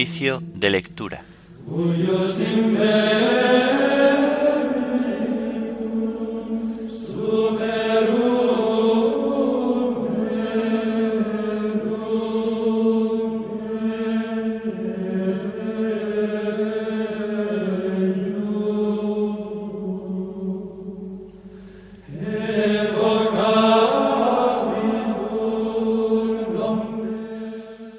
[0.00, 1.22] Oficio de lectura.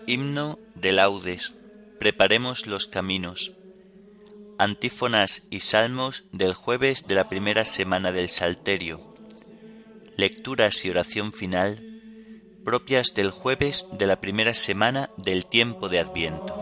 [0.08, 1.60] Himno de laudes.
[2.01, 3.53] Preparemos los caminos.
[4.57, 9.13] Antífonas y salmos del jueves de la primera semana del Salterio.
[10.15, 12.01] Lecturas y oración final
[12.65, 16.55] propias del jueves de la primera semana del tiempo de Adviento.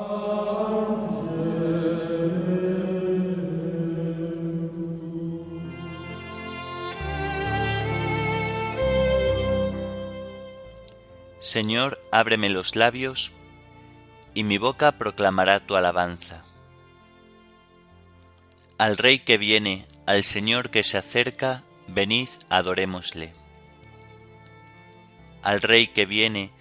[11.39, 13.31] Señor, ábreme los labios,
[14.33, 16.43] y mi boca proclamará tu alabanza.
[18.77, 23.33] Al Rey que viene, al Señor que se acerca, venid, adorémosle.
[25.41, 26.51] Al Rey que viene,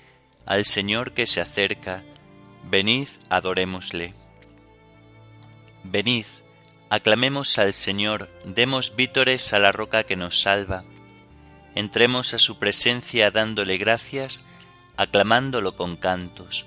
[0.46, 2.02] al Señor que se acerca,
[2.64, 4.14] venid, adorémosle.
[5.84, 6.26] Venid,
[6.90, 10.84] aclamemos al Señor, demos vítores a la roca que nos salva,
[11.74, 14.42] entremos a su presencia dándole gracias,
[14.96, 16.66] aclamándolo con cantos.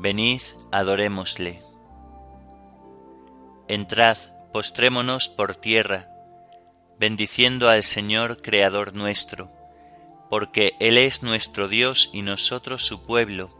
[0.00, 0.40] venid,
[0.72, 1.60] adorémosle.
[3.68, 4.16] Entrad,
[4.50, 6.08] postrémonos por tierra,
[6.98, 9.50] bendiciendo al Señor Creador nuestro,
[10.30, 13.50] porque Él es nuestro Dios y nosotros su pueblo,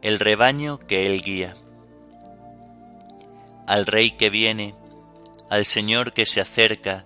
[0.00, 1.54] el rebaño que Él guía.
[3.66, 4.76] Al Rey que viene,
[5.50, 7.04] al Señor que se acerca,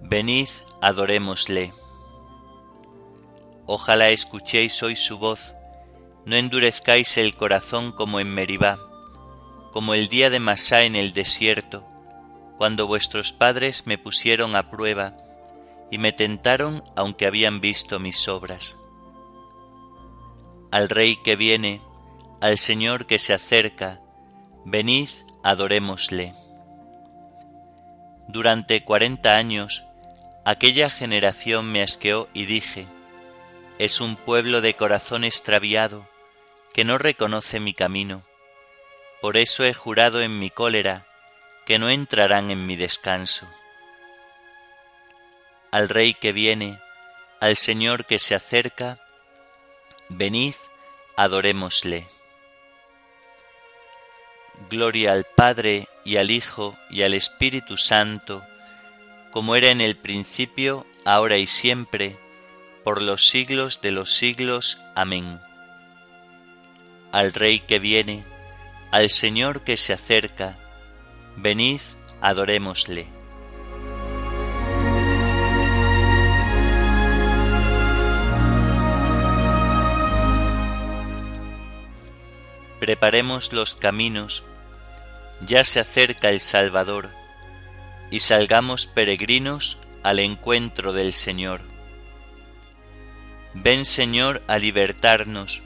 [0.00, 0.48] venid,
[0.80, 1.74] adorémosle.
[3.66, 5.52] Ojalá escuchéis hoy su voz,
[6.28, 8.78] no endurezcáis el corazón como en Meribá,
[9.72, 11.86] como el día de Masá en el desierto,
[12.58, 15.16] cuando vuestros padres me pusieron a prueba
[15.90, 18.76] y me tentaron aunque habían visto mis obras.
[20.70, 21.80] Al Rey que viene,
[22.42, 24.02] al Señor que se acerca,
[24.66, 25.08] venid,
[25.42, 26.34] adorémosle.
[28.28, 29.82] Durante cuarenta años,
[30.44, 32.86] aquella generación me asqueó y dije,
[33.78, 36.04] es un pueblo de corazón extraviado,
[36.78, 38.22] que no reconoce mi camino.
[39.20, 41.08] Por eso he jurado en mi cólera
[41.66, 43.48] que no entrarán en mi descanso.
[45.72, 46.78] Al Rey que viene,
[47.40, 49.00] al Señor que se acerca,
[50.08, 50.54] venid,
[51.16, 52.06] adorémosle.
[54.70, 58.46] Gloria al Padre y al Hijo y al Espíritu Santo,
[59.32, 62.16] como era en el principio, ahora y siempre,
[62.84, 64.80] por los siglos de los siglos.
[64.94, 65.40] Amén
[67.12, 68.24] al Rey que viene,
[68.90, 70.58] al Señor que se acerca,
[71.36, 71.80] venid,
[72.20, 73.06] adorémosle.
[82.80, 84.44] Preparemos los caminos,
[85.40, 87.10] ya se acerca el Salvador,
[88.10, 91.60] y salgamos peregrinos al encuentro del Señor.
[93.54, 95.62] Ven Señor a libertarnos,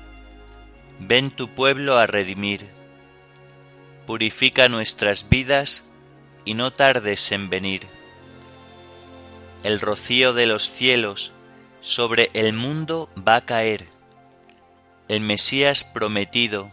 [1.00, 2.68] Ven tu pueblo a redimir.
[4.06, 5.90] Purifica nuestras vidas
[6.44, 7.86] y no tardes en venir.
[9.62, 11.32] El rocío de los cielos
[11.80, 13.86] sobre el mundo va a caer.
[15.08, 16.70] El Mesías prometido,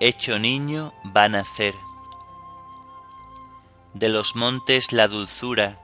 [0.00, 1.74] hecho niño, va a nacer.
[3.94, 5.78] De los montes la dulzura,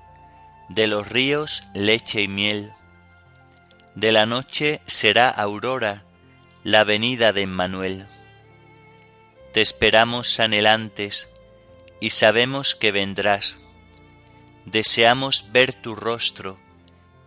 [0.69, 2.73] de los ríos leche y miel.
[3.95, 6.05] De la noche será aurora,
[6.69, 8.07] la venida de Emmanuel.
[9.55, 11.31] Te esperamos anhelantes
[11.99, 13.63] y sabemos que vendrás.
[14.67, 16.59] Deseamos ver tu rostro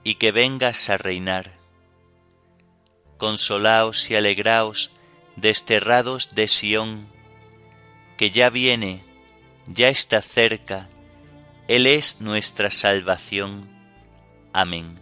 [0.03, 1.53] y que vengas a reinar.
[3.17, 4.91] Consolaos y alegraos,
[5.38, 7.07] desterrados de Sión,
[8.17, 9.03] que ya viene,
[9.65, 10.87] ya está cerca,
[11.67, 13.67] Él es nuestra salvación.
[14.53, 14.99] Amén.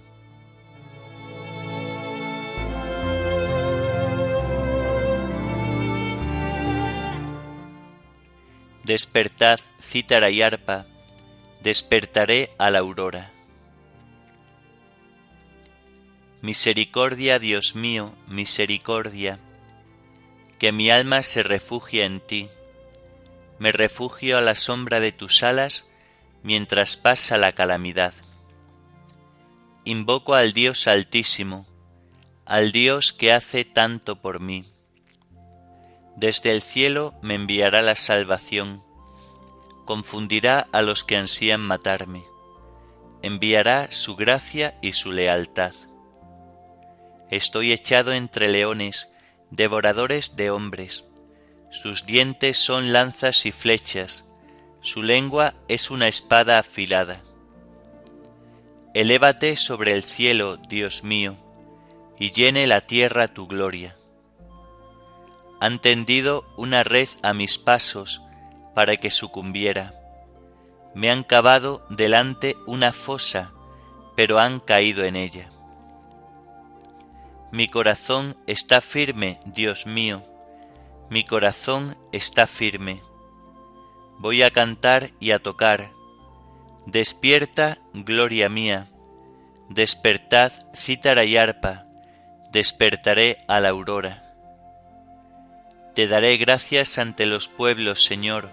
[8.90, 10.88] Despertad, cítara y arpa,
[11.62, 13.32] despertaré a la aurora.
[16.42, 19.38] Misericordia, Dios mío, misericordia,
[20.58, 22.50] que mi alma se refugia en ti.
[23.60, 25.92] Me refugio a la sombra de tus alas
[26.42, 28.16] mientras pasa la calamidad.
[29.86, 31.68] Invoco al Dios Altísimo,
[32.44, 34.66] al Dios que hace tanto por mí.
[36.20, 38.84] Desde el cielo me enviará la salvación,
[39.86, 42.26] confundirá a los que ansían matarme,
[43.22, 45.72] enviará su gracia y su lealtad.
[47.32, 49.14] Estoy echado entre leones,
[49.50, 51.06] devoradores de hombres.
[51.72, 54.30] Sus dientes son lanzas y flechas,
[54.82, 57.22] su lengua es una espada afilada.
[58.94, 61.38] Elévate sobre el cielo, Dios mío,
[62.20, 63.96] y llene la tierra tu gloria.
[65.60, 68.22] Han tendido una red a mis pasos
[68.74, 69.94] para que sucumbiera.
[70.96, 73.52] Me han cavado delante una fosa,
[74.16, 75.50] pero han caído en ella.
[77.52, 80.24] Mi corazón está firme, Dios mío,
[81.10, 83.02] mi corazón está firme.
[84.20, 85.90] Voy a cantar y a tocar.
[86.86, 88.88] Despierta, gloria mía.
[89.70, 91.88] Despertad, cítara y arpa.
[92.52, 94.29] Despertaré a la aurora.
[96.00, 98.50] Te daré gracias ante los pueblos, Señor.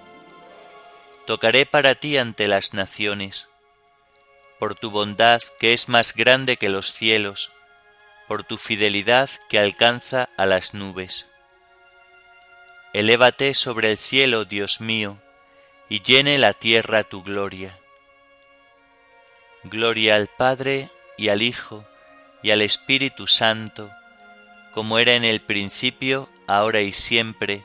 [1.28, 3.48] Tocaré para ti ante las naciones.
[4.58, 7.52] Por tu bondad que es más grande que los cielos
[8.26, 11.30] por tu fidelidad que alcanza a las nubes.
[12.92, 15.16] Elévate sobre el cielo, Dios mío,
[15.88, 17.78] y llene la tierra tu gloria.
[19.62, 21.86] Gloria al Padre y al Hijo
[22.42, 23.88] y al Espíritu Santo,
[24.74, 27.64] como era en el principio, ahora y siempre,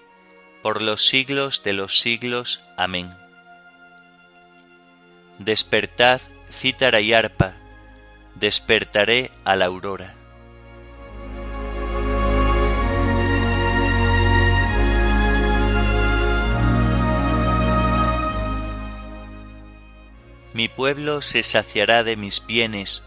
[0.62, 2.62] por los siglos de los siglos.
[2.78, 3.14] Amén.
[5.40, 7.54] Despertad, cítara y arpa,
[8.36, 10.16] despertaré a la aurora.
[20.54, 23.04] Mi pueblo se saciará de mis bienes,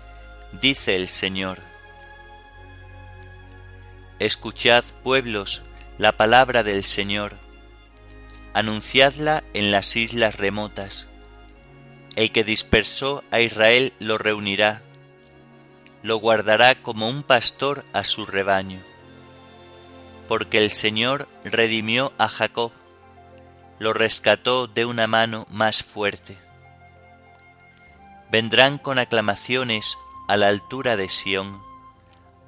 [0.60, 1.73] dice el Señor.
[4.18, 5.62] Escuchad, pueblos,
[5.98, 7.34] la palabra del Señor.
[8.52, 11.08] Anunciadla en las islas remotas.
[12.16, 14.82] El que dispersó a Israel lo reunirá,
[16.02, 18.80] lo guardará como un pastor a su rebaño.
[20.28, 22.72] Porque el Señor redimió a Jacob,
[23.78, 26.38] lo rescató de una mano más fuerte
[28.34, 29.96] Vendrán con aclamaciones
[30.26, 31.62] a la altura de Sión,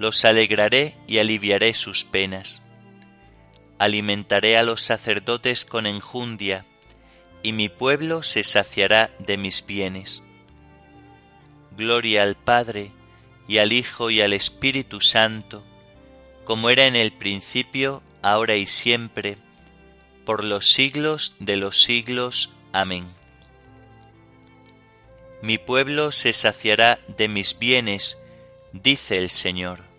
[0.00, 2.64] los alegraré y aliviaré sus penas.
[3.78, 6.66] Alimentaré a los sacerdotes con enjundia,
[7.44, 10.24] y mi pueblo se saciará de mis bienes.
[11.76, 12.90] Gloria al Padre,
[13.46, 15.62] y al Hijo, y al Espíritu Santo,
[16.44, 19.38] como era en el principio, ahora y siempre,
[20.24, 22.50] por los siglos de los siglos.
[22.72, 23.06] Amén
[25.42, 28.18] mi pueblo se saciará de mis bienes,
[28.72, 29.89] dice el Señor.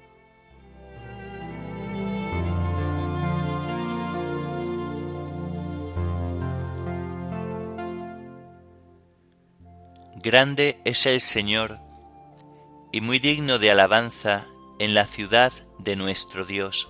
[10.22, 11.80] Grande es el Señor
[12.92, 14.46] y muy digno de alabanza
[14.80, 16.90] en la ciudad de nuestro Dios.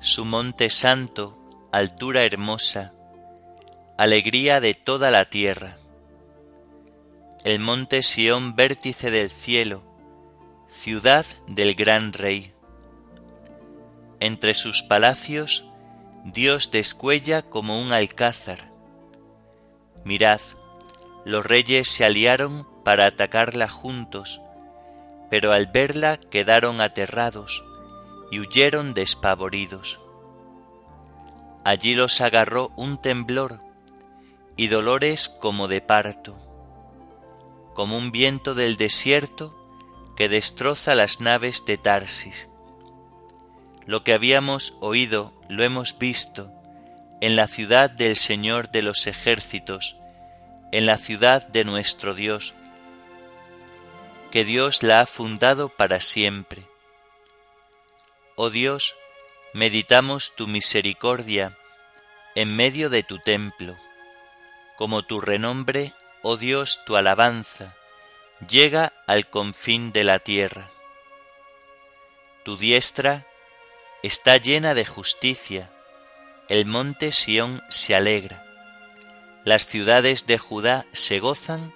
[0.00, 1.38] Su monte santo,
[1.72, 2.92] altura hermosa,
[3.96, 5.78] alegría de toda la tierra
[7.44, 9.82] el monte Sión vértice del cielo,
[10.68, 12.52] ciudad del gran rey.
[14.20, 15.64] Entre sus palacios
[16.24, 18.72] Dios descuella como un alcázar.
[20.04, 20.40] Mirad,
[21.24, 24.42] los reyes se aliaron para atacarla juntos,
[25.30, 27.64] pero al verla quedaron aterrados
[28.30, 30.00] y huyeron despavoridos.
[31.64, 33.60] Allí los agarró un temblor
[34.56, 36.48] y dolores como de parto
[37.78, 39.54] como un viento del desierto
[40.16, 42.48] que destroza las naves de Tarsis.
[43.86, 46.50] Lo que habíamos oído lo hemos visto,
[47.20, 49.96] en la ciudad del Señor de los ejércitos,
[50.72, 52.54] en la ciudad de nuestro Dios,
[54.30, 56.62] que Dios la ha fundado para siempre.
[58.36, 58.96] Oh Dios,
[59.54, 61.56] meditamos tu misericordia
[62.34, 63.76] en medio de tu templo,
[64.76, 67.74] como tu renombre, oh Dios, tu alabanza,
[68.46, 70.70] llega al confín de la tierra.
[72.44, 73.26] Tu diestra
[74.02, 75.70] está llena de justicia,
[76.48, 78.44] el monte Sión se alegra,
[79.48, 81.72] las ciudades de Judá se gozan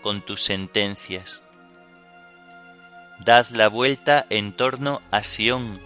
[0.00, 1.42] con tus sentencias.
[3.18, 5.82] Dad la vuelta en torno a Sión,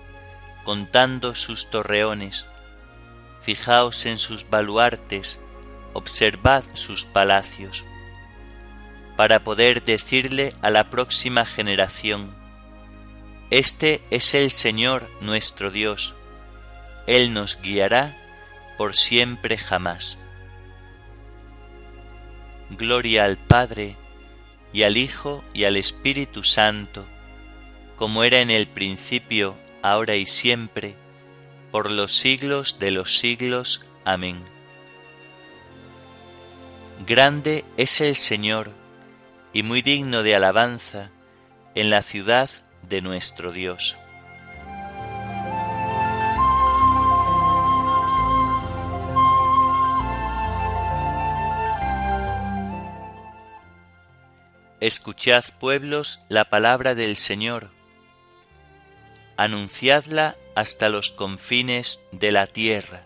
[0.63, 2.47] contando sus torreones.
[3.43, 5.41] Fijaos en sus baluartes,
[5.93, 7.85] observad sus palacios,
[9.17, 12.33] para poder decirle a la próxima generación,
[13.51, 16.15] Este es el Señor nuestro Dios,
[17.09, 18.17] Él nos guiará
[18.79, 20.17] por siempre jamás.
[22.71, 23.97] Gloria al Padre,
[24.73, 27.05] y al Hijo, y al Espíritu Santo,
[27.97, 30.97] como era en el principio, ahora y siempre,
[31.71, 33.85] por los siglos de los siglos.
[34.05, 34.43] Amén.
[37.07, 38.71] Grande es el Señor,
[39.53, 41.11] y muy digno de alabanza,
[41.75, 42.51] en la ciudad
[42.89, 43.99] de nuestro Dios.
[54.85, 57.71] Escuchad pueblos la palabra del Señor,
[59.39, 63.03] anunciadla hasta los confines de la tierra.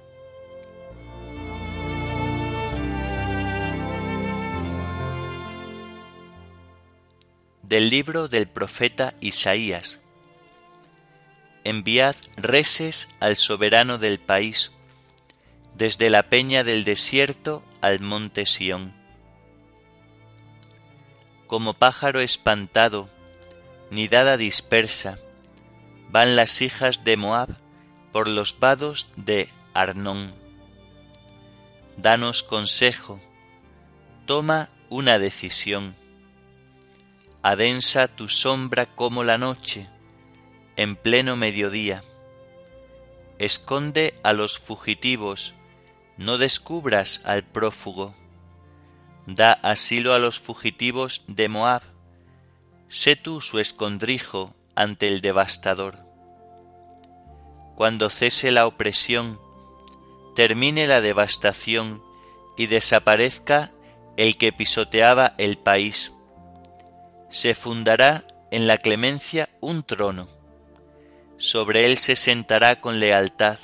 [7.62, 10.00] Del libro del profeta Isaías.
[11.62, 14.72] Enviad reses al soberano del país,
[15.76, 18.97] desde la peña del desierto al monte Sión
[21.48, 23.08] como pájaro espantado,
[23.90, 25.18] nidada dispersa,
[26.10, 27.56] van las hijas de Moab
[28.12, 30.32] por los vados de Arnón.
[31.96, 33.18] Danos consejo,
[34.26, 35.96] toma una decisión.
[37.42, 39.88] Adensa tu sombra como la noche,
[40.76, 42.02] en pleno mediodía.
[43.38, 45.54] Esconde a los fugitivos,
[46.18, 48.14] no descubras al prófugo
[49.28, 51.82] da asilo a los fugitivos de Moab,
[52.88, 55.98] sé tú su escondrijo ante el devastador.
[57.76, 59.38] Cuando cese la opresión,
[60.34, 62.02] termine la devastación
[62.56, 63.70] y desaparezca
[64.16, 66.12] el que pisoteaba el país,
[67.28, 70.26] se fundará en la clemencia un trono,
[71.36, 73.58] sobre él se sentará con lealtad,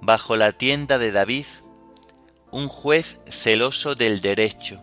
[0.00, 1.46] bajo la tienda de David
[2.54, 4.80] un juez celoso del derecho,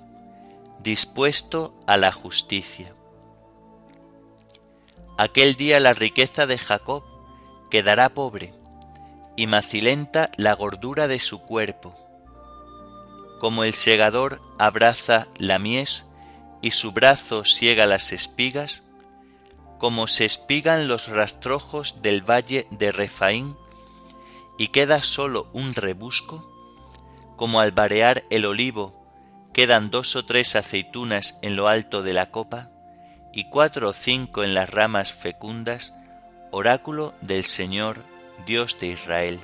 [0.84, 2.94] dispuesto a la justicia.
[5.18, 7.02] Aquel día la riqueza de Jacob
[7.70, 8.54] quedará pobre,
[9.38, 11.96] y macilenta la gordura de su cuerpo.
[13.40, 16.04] Como el segador abraza la mies
[16.62, 18.84] y su brazo siega las espigas,
[19.80, 23.56] como se espigan los rastrojos del valle de Refaín,
[24.58, 26.51] y queda solo un rebusco,
[27.42, 29.04] como al varear el olivo
[29.52, 32.70] quedan dos o tres aceitunas en lo alto de la copa
[33.34, 35.96] y cuatro o cinco en las ramas fecundas,
[36.52, 38.04] oráculo del Señor
[38.46, 39.40] Dios de Israel.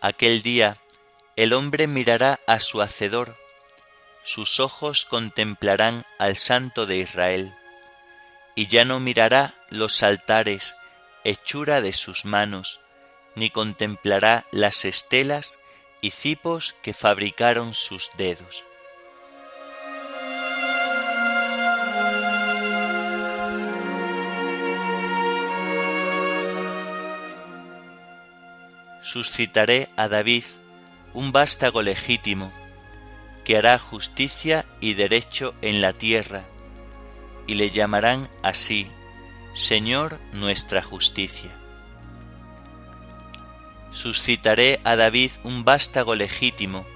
[0.00, 0.76] Aquel día
[1.34, 3.36] el hombre mirará a su Hacedor,
[4.22, 7.52] sus ojos contemplarán al Santo de Israel,
[8.54, 10.76] y ya no mirará los altares,
[11.24, 12.80] hechura de sus manos,
[13.34, 15.58] ni contemplará las estelas
[16.10, 18.64] y que fabricaron sus dedos.
[29.00, 30.44] Suscitaré a David
[31.14, 32.52] un vástago legítimo,
[33.44, 36.44] que hará justicia y derecho en la tierra,
[37.46, 38.90] y le llamarán así,
[39.54, 41.65] Señor nuestra justicia
[43.96, 46.86] suscitaré a David un vástago legítimo,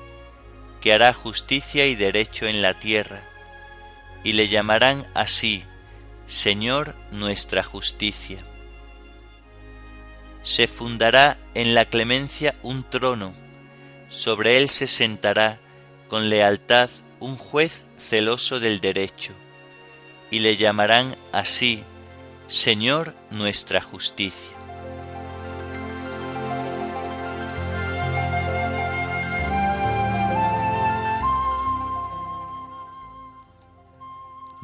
[0.83, 3.23] que hará justicia y derecho en la tierra,
[4.23, 5.65] y le llamarán así,
[6.27, 8.45] Señor nuestra justicia.
[10.43, 13.33] Se fundará en la clemencia un trono,
[14.11, 15.59] sobre él se sentará
[16.09, 19.33] con lealtad un juez celoso del derecho,
[20.31, 21.83] y le llamarán así,
[22.47, 24.60] Señor nuestra justicia.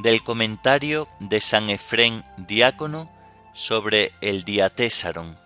[0.07, 3.11] Del comentario de San Efrén Diácono
[3.53, 5.37] sobre el Diatésaron.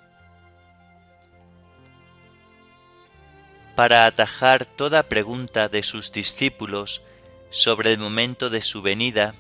[3.75, 7.01] Para atajar toda pregunta de sus discípulos
[7.49, 9.35] sobre el momento de su venida,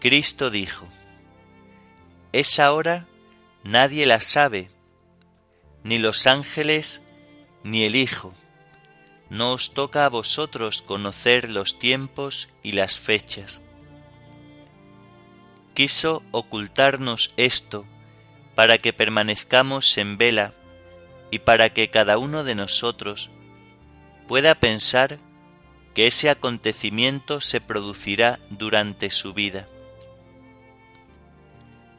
[0.00, 0.86] Cristo dijo,
[2.32, 3.06] Esa hora
[3.64, 4.68] nadie la sabe,
[5.82, 7.00] ni los ángeles,
[7.64, 8.34] ni el Hijo.
[9.30, 13.62] No os toca a vosotros conocer los tiempos y las fechas.
[15.76, 17.84] Quiso ocultarnos esto
[18.54, 20.54] para que permanezcamos en vela
[21.30, 23.30] y para que cada uno de nosotros
[24.26, 25.18] pueda pensar
[25.94, 29.68] que ese acontecimiento se producirá durante su vida.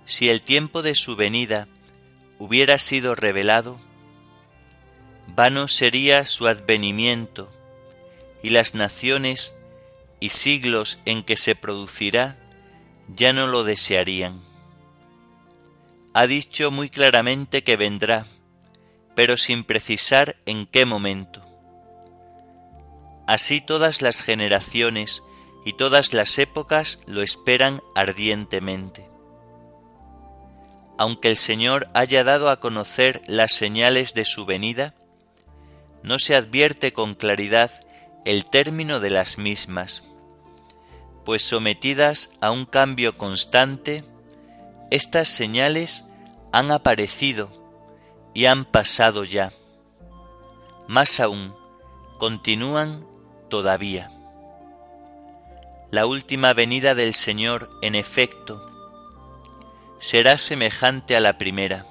[0.05, 1.67] Si el tiempo de su venida
[2.39, 3.77] hubiera sido revelado,
[5.27, 7.47] vano sería su advenimiento,
[8.41, 9.59] y las naciones
[10.19, 12.39] y siglos en que se producirá
[13.07, 14.39] ya no lo desearían.
[16.13, 18.25] Ha dicho muy claramente que vendrá,
[19.15, 21.41] pero sin precisar en qué momento.
[23.27, 25.23] Así todas las generaciones
[25.65, 29.07] y todas las épocas lo esperan ardientemente
[30.97, 34.95] aunque el Señor haya dado a conocer las señales de su venida,
[36.03, 37.71] no se advierte con claridad
[38.25, 40.03] el término de las mismas,
[41.27, 44.01] pues sometidas a un cambio constante,
[44.91, 46.05] estas señales
[46.53, 47.49] han aparecido
[48.33, 49.51] y han pasado ya.
[50.87, 51.53] Más aún,
[52.17, 53.05] continúan
[53.49, 54.09] todavía.
[55.91, 58.71] La última venida del Señor, en efecto,
[59.99, 61.85] será semejante a la primera,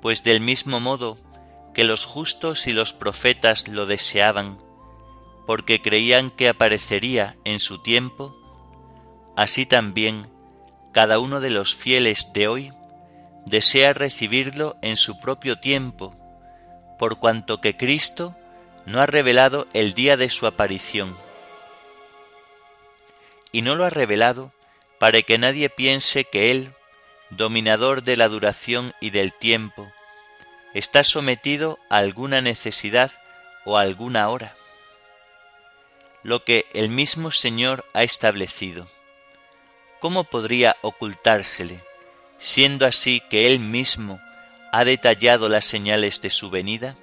[0.00, 1.18] pues del mismo modo
[1.74, 4.58] que los justos y los profetas lo deseaban,
[5.50, 8.36] porque creían que aparecería en su tiempo,
[9.36, 10.30] así también
[10.92, 12.72] cada uno de los fieles de hoy
[13.46, 16.14] desea recibirlo en su propio tiempo,
[17.00, 18.36] por cuanto que Cristo
[18.86, 21.16] no ha revelado el día de su aparición.
[23.50, 24.52] Y no lo ha revelado
[25.00, 26.74] para que nadie piense que Él,
[27.30, 29.90] dominador de la duración y del tiempo,
[30.74, 33.10] está sometido a alguna necesidad
[33.64, 34.54] o a alguna hora.
[36.22, 38.86] Lo que el mismo Señor ha establecido.
[40.00, 41.82] ¿Cómo podría ocultársele,
[42.38, 44.20] siendo así que Él mismo
[44.72, 46.96] ha detallado las señales de su venida?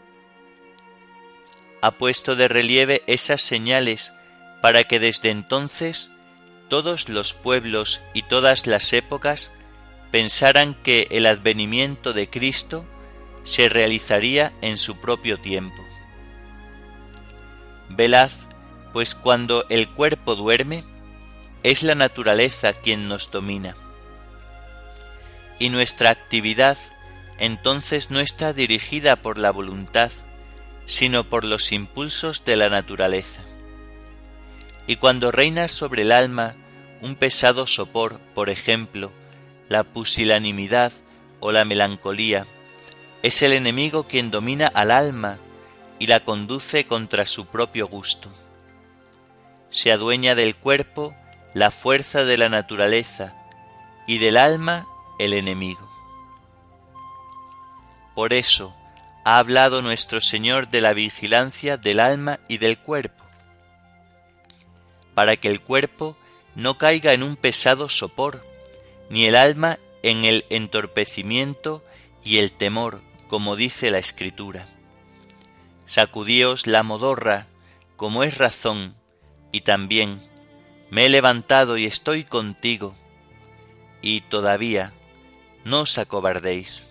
[1.82, 4.14] Ha puesto de relieve esas señales
[4.62, 6.12] para que desde entonces
[6.70, 9.52] todos los pueblos y todas las épocas
[10.12, 12.86] pensaran que el advenimiento de Cristo
[13.44, 15.82] se realizaría en su propio tiempo.
[17.90, 18.32] Velad,
[18.94, 20.84] pues cuando el cuerpo duerme,
[21.64, 23.76] es la naturaleza quien nos domina.
[25.60, 26.78] Y nuestra actividad
[27.40, 30.12] entonces no está dirigida por la voluntad,
[30.86, 33.42] sino por los impulsos de la naturaleza.
[34.88, 36.56] Y cuando reina sobre el alma
[37.02, 39.12] un pesado sopor, por ejemplo,
[39.70, 40.94] la pusilanimidad
[41.40, 42.46] o la melancolía,
[43.22, 45.38] es el enemigo quien domina al alma
[46.00, 48.32] y la conduce contra su propio gusto.
[49.70, 51.16] Se adueña del cuerpo
[51.54, 53.36] la fuerza de la naturaleza
[54.08, 54.88] y del alma
[55.20, 55.90] el enemigo.
[58.16, 58.76] Por eso
[59.24, 63.28] ha hablado nuestro Señor de la vigilancia del alma y del cuerpo
[65.18, 66.16] para que el cuerpo
[66.54, 68.46] no caiga en un pesado sopor,
[69.10, 71.84] ni el alma en el entorpecimiento
[72.24, 74.68] y el temor, como dice la Escritura.
[75.88, 77.48] Sacudíos la modorra,
[77.96, 78.94] como es razón,
[79.58, 80.22] y también
[80.92, 82.94] me he levantado y estoy contigo,
[84.04, 84.94] y todavía
[85.66, 86.84] no os acobardéis.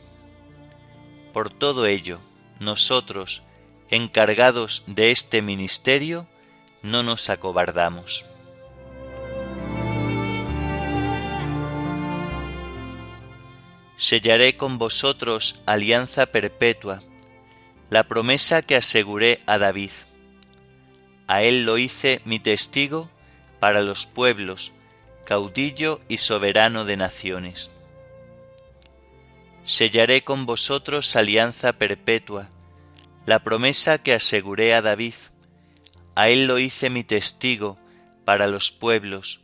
[1.32, 2.18] Por todo ello,
[2.58, 3.44] nosotros,
[3.88, 6.26] encargados de este ministerio,
[6.82, 8.24] no nos acobardamos.
[13.96, 17.00] Sellaré con vosotros alianza perpetua,
[17.90, 19.92] la promesa que aseguré a David.
[21.26, 23.10] A él lo hice mi testigo
[23.60, 24.72] para los pueblos,
[25.24, 27.70] caudillo y soberano de naciones.
[29.64, 32.48] Sellaré con vosotros alianza perpetua,
[33.26, 35.14] la promesa que aseguré a David
[36.16, 37.76] a él lo hice mi testigo
[38.24, 39.42] para los pueblos,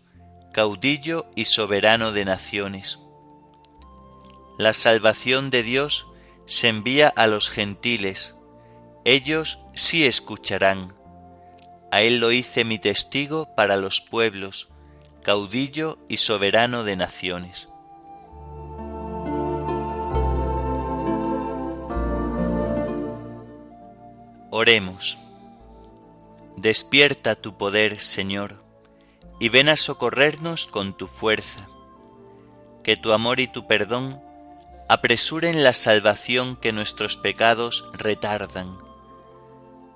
[0.54, 2.98] caudillo y soberano de naciones.
[4.58, 6.06] La salvación de Dios
[6.46, 8.36] se envía a los gentiles,
[9.04, 10.94] ellos sí escucharán.
[11.92, 14.70] A él lo hice mi testigo para los pueblos,
[15.22, 17.68] caudillo y soberano de naciones.
[24.50, 25.18] Oremos.
[26.56, 28.64] Despierta tu poder, Señor,
[29.38, 31.68] y ven a socorrernos con tu fuerza.
[32.82, 34.18] Que tu amor y tu perdón
[34.88, 38.91] apresuren la salvación que nuestros pecados retardan.